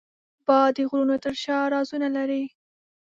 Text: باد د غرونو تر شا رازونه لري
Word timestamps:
باد 0.47 0.71
د 0.77 0.79
غرونو 0.89 1.15
تر 1.25 1.33
شا 1.43 1.57
رازونه 1.73 2.07
لري 2.17 2.43